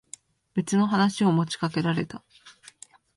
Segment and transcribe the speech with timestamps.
[0.55, 2.23] 別の話を持ちかけられた。